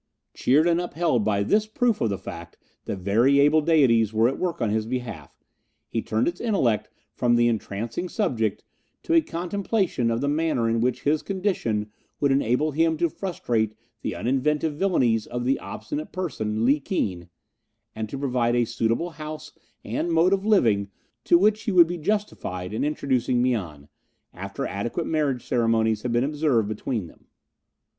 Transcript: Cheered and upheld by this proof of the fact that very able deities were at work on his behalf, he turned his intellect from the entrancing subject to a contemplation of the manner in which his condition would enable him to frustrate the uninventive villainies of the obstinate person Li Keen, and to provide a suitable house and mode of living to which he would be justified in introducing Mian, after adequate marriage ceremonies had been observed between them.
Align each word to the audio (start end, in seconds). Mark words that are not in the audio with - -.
Cheered 0.33 0.65
and 0.67 0.81
upheld 0.81 1.23
by 1.23 1.43
this 1.43 1.67
proof 1.67 2.01
of 2.01 2.09
the 2.09 2.17
fact 2.17 2.57
that 2.85 2.95
very 2.97 3.39
able 3.39 3.61
deities 3.61 4.11
were 4.11 4.27
at 4.27 4.39
work 4.39 4.59
on 4.59 4.71
his 4.71 4.87
behalf, 4.87 5.37
he 5.89 6.01
turned 6.01 6.25
his 6.25 6.41
intellect 6.41 6.89
from 7.13 7.35
the 7.35 7.47
entrancing 7.47 8.09
subject 8.09 8.63
to 9.03 9.13
a 9.13 9.21
contemplation 9.21 10.09
of 10.09 10.19
the 10.19 10.27
manner 10.27 10.67
in 10.67 10.79
which 10.81 11.03
his 11.03 11.21
condition 11.21 11.91
would 12.19 12.31
enable 12.31 12.71
him 12.71 12.97
to 12.97 13.11
frustrate 13.11 13.75
the 14.01 14.15
uninventive 14.15 14.73
villainies 14.73 15.27
of 15.27 15.45
the 15.45 15.59
obstinate 15.59 16.11
person 16.11 16.65
Li 16.65 16.79
Keen, 16.79 17.29
and 17.95 18.09
to 18.09 18.17
provide 18.17 18.55
a 18.55 18.65
suitable 18.65 19.11
house 19.11 19.51
and 19.85 20.11
mode 20.11 20.33
of 20.33 20.43
living 20.43 20.89
to 21.25 21.37
which 21.37 21.61
he 21.65 21.71
would 21.71 21.85
be 21.85 21.99
justified 21.99 22.73
in 22.73 22.83
introducing 22.83 23.39
Mian, 23.39 23.87
after 24.33 24.65
adequate 24.65 25.05
marriage 25.05 25.45
ceremonies 25.45 26.01
had 26.01 26.11
been 26.11 26.23
observed 26.23 26.67
between 26.67 27.05
them. 27.05 27.27